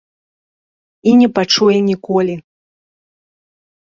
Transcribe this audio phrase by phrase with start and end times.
[1.11, 2.35] І не пачуе ніколі.